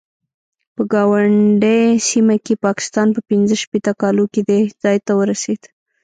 [0.75, 5.61] په ګاونډۍ سیمه کې پاکستان په پنځه شپېته کالو کې دې ځای ته ورسېد.